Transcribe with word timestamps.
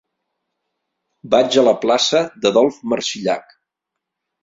Vaig 1.35 1.59
a 1.63 1.65
la 1.69 1.75
plaça 1.85 2.25
d'Adolf 2.41 2.83
Marsillach. 2.95 3.59